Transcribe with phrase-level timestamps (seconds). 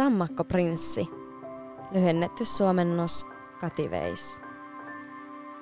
[0.00, 1.08] Sammakko Prinssi,
[1.90, 3.26] lyhennetty suomennos
[3.60, 4.40] Kativeis.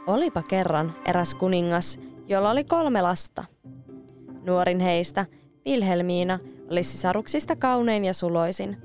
[0.07, 3.45] Olipa kerran eräs kuningas, jolla oli kolme lasta.
[4.43, 5.27] Nuorin heistä,
[5.67, 6.39] Wilhelmiina,
[6.71, 8.77] oli sisaruksista kaunein ja suloisin,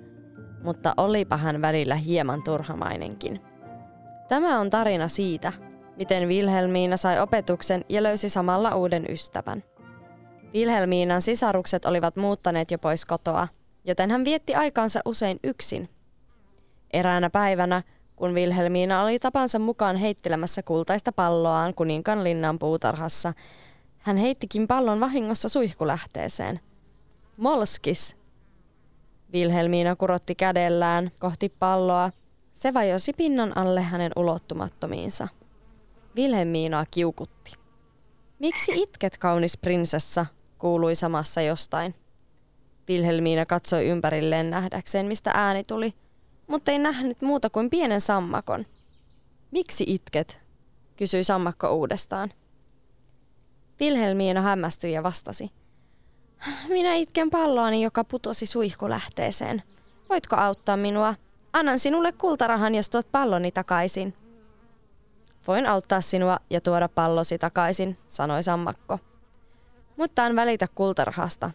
[0.64, 3.42] mutta olipa hän välillä hieman turhamainenkin.
[4.30, 5.54] Tämä on tarina siitä,
[5.98, 9.64] miten Wilhelmiina sai opetuksen ja löysi samalla uuden ystävän.
[10.54, 13.48] Wilhelmiinan sisarukset olivat muuttaneet jo pois kotoa,
[13.84, 15.90] joten hän vietti aikaansa usein yksin.
[16.94, 17.84] Eräänä päivänä,
[18.16, 23.34] kun Wilhelmiina oli tapansa mukaan heittelemässä kultaista palloaan kuninkan linnan puutarhassa,
[23.98, 26.60] hän heittikin pallon vahingossa suihkulähteeseen.
[27.38, 28.18] Molskis!
[29.34, 32.12] Wilhelmiina kurotti kädellään kohti palloa.
[32.54, 35.28] Se vajosi pinnan alle hänen ulottumattomiinsa.
[36.16, 37.52] Wilhelmiinaa kiukutti.
[38.40, 40.26] Miksi itket, kaunis prinsessa?
[40.58, 41.96] kuului samassa jostain.
[42.90, 45.94] Wilhelmiina katsoi ympärilleen nähdäkseen, mistä ääni tuli,
[46.48, 48.66] mutta ei nähnyt muuta kuin pienen sammakon.
[49.52, 50.44] Miksi itket?
[50.98, 52.32] kysyi sammakko uudestaan.
[53.82, 55.52] Wilhelmiina hämmästyi ja vastasi.
[56.68, 59.64] Minä itken palloani, joka putosi suihkulähteeseen.
[60.10, 61.16] Voitko auttaa minua?
[61.54, 64.14] Annan sinulle kultarahan, jos tuot palloni takaisin.
[65.48, 69.00] Voin auttaa sinua ja tuoda pallosi takaisin, sanoi sammakko.
[69.98, 71.52] Mutta en välitä kultarahasta.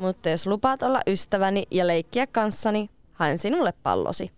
[0.00, 4.32] Mutta jos lupaat olla ystäväni ja leikkiä kanssani, haen sinulle pallosi.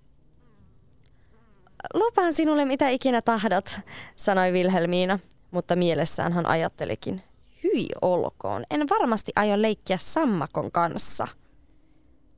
[1.94, 3.80] Lupaan sinulle mitä ikinä tahdot,
[4.16, 5.18] sanoi Wilhelmiina,
[5.50, 7.22] mutta mielessään hän ajattelikin.
[7.64, 11.28] Hyi olkoon, en varmasti aio leikkiä sammakon kanssa.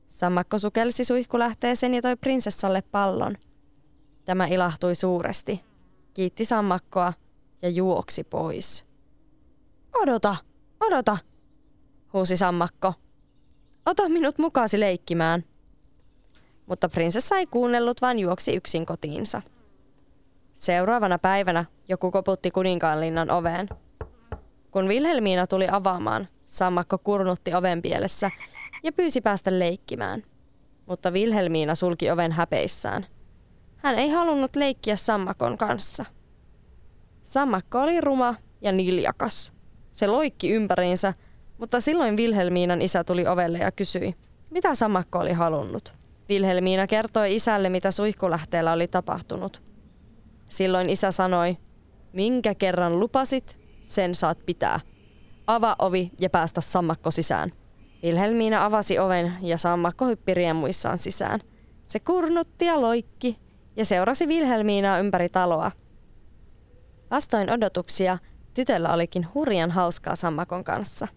[0.09, 3.37] Sammakko sukelsi suihkulähteeseen ja toi prinsessalle pallon.
[4.25, 5.63] Tämä ilahtui suuresti,
[6.13, 7.13] kiitti sammakkoa
[7.61, 8.85] ja juoksi pois.
[10.01, 10.35] Odota,
[10.79, 11.17] odota,
[12.13, 12.93] huusi sammakko.
[13.85, 15.43] Ota minut mukaasi leikkimään.
[16.65, 19.41] Mutta prinsessa ei kuunnellut, vaan juoksi yksin kotiinsa.
[20.53, 23.69] Seuraavana päivänä joku koputti kuninkaanlinnan oveen.
[24.71, 28.31] Kun Wilhelmiina tuli avaamaan, sammakko kurnutti oven pielessä
[28.83, 30.23] ja pyysi päästä leikkimään.
[30.85, 33.05] Mutta Wilhelmiina sulki oven häpeissään.
[33.77, 36.05] Hän ei halunnut leikkiä sammakon kanssa.
[37.23, 39.53] Sammakko oli ruma ja niljakas.
[39.91, 41.13] Se loikki ympäriinsä,
[41.57, 44.15] mutta silloin Wilhelmiinan isä tuli ovelle ja kysyi,
[44.49, 45.93] mitä sammakko oli halunnut.
[46.29, 49.63] Wilhelmiina kertoi isälle, mitä suihkulähteellä oli tapahtunut.
[50.49, 51.57] Silloin isä sanoi,
[52.13, 54.79] minkä kerran lupasit, sen saat pitää.
[55.47, 57.51] Ava ovi ja päästä sammakko sisään.
[58.03, 61.39] Wilhelmiina avasi oven ja sammakko hyppi riemuissaan sisään.
[61.85, 63.39] Se kurnutti ja loikki
[63.75, 65.71] ja seurasi Wilhelmiinaa ympäri taloa.
[67.11, 68.17] Vastoin odotuksia
[68.53, 71.07] tytöllä olikin hurjan hauskaa sammakon kanssa.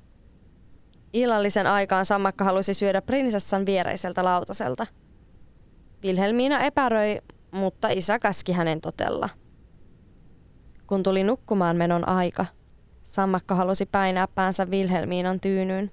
[1.12, 4.86] Illallisen aikaan sammakko halusi syödä prinsessan viereiseltä lautaselta.
[6.04, 7.18] Wilhelmiina epäröi,
[7.50, 9.28] mutta isä käski hänen totella.
[10.86, 12.46] Kun tuli nukkumaan menon aika,
[13.02, 15.90] sammakko halusi painaa päänsä Wilhelmiinan tyynyyn.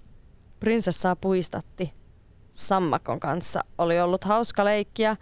[0.59, 1.93] Prinsessaa puistatti.
[2.49, 5.15] Sammakon kanssa oli ollut hauska leikkiä,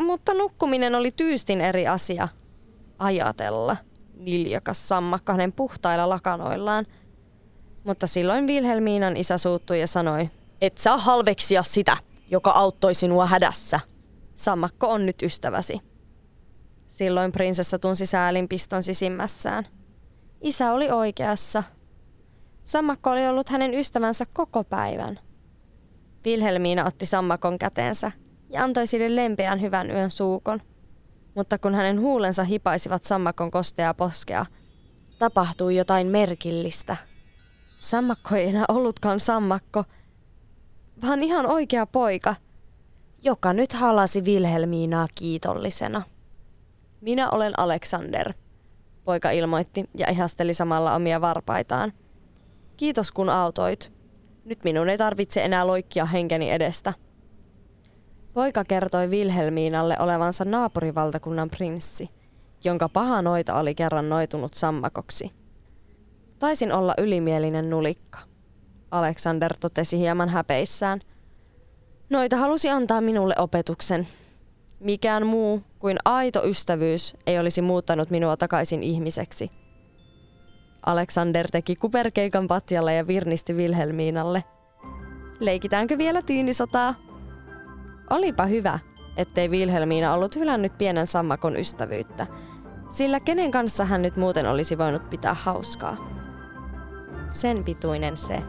[0.00, 2.28] mutta nukkuminen oli tyystin eri asia.
[2.98, 3.76] Ajatella.
[4.14, 6.86] Niljakas sammakko hänen puhtailla lakanoillaan.
[7.86, 10.30] Mutta silloin Wilhelmiinan isä suuttui ja sanoi,
[10.60, 11.96] et saa halveksia sitä,
[12.30, 13.80] joka auttoi sinua hädässä.
[14.34, 15.80] Sammakko on nyt ystäväsi.
[16.88, 19.66] Silloin prinsessa tunsi säälin piston sisimmässään.
[20.40, 21.62] Isä oli oikeassa.
[22.62, 25.18] Sammakko oli ollut hänen ystävänsä koko päivän.
[26.24, 28.12] Vilhelmiina otti sammakon käteensä
[28.50, 30.62] ja antoi sille lempeän hyvän yön suukon.
[31.34, 34.46] Mutta kun hänen huulensa hipaisivat sammakon kostea poskea,
[35.18, 36.96] tapahtui jotain merkillistä.
[37.86, 39.84] Sammakko ei enää ollutkaan sammakko,
[41.02, 42.34] vaan ihan oikea poika–
[43.26, 46.02] joka nyt halasi Vilhelmiinaa kiitollisena.
[47.00, 48.32] Minä olen Alexander,
[49.04, 51.92] poika ilmoitti ja ihasteli samalla omia varpaitaan.
[52.76, 53.92] Kiitos kun autoit.
[54.44, 56.92] Nyt minun ei tarvitse enää loikkia henkeni edestä.
[58.32, 62.10] Poika kertoi Vilhelmiinalle olevansa naapurivaltakunnan prinssi,
[62.64, 65.30] jonka paha noita oli kerran noitunut sammakoksi.
[66.38, 68.18] Taisin olla ylimielinen nulikka.
[68.90, 71.00] Alexander totesi hieman häpeissään–
[72.10, 74.06] Noita halusi antaa minulle opetuksen.
[74.80, 79.50] Mikään muu kuin aito ystävyys ei olisi muuttanut minua takaisin ihmiseksi.
[80.86, 84.44] Alexander teki kuperkeikan patjalle ja virnisti Wilhelmiinalle.
[85.40, 86.94] Leikitäänkö vielä tyynisotaa?
[88.10, 88.78] Olipa hyvä,
[89.16, 92.26] ettei Wilhelmiina ollut hylännyt pienen sammakon ystävyyttä,
[92.90, 96.15] sillä kenen kanssa hän nyt muuten olisi voinut pitää hauskaa.
[97.30, 98.42] Sen pituinen se.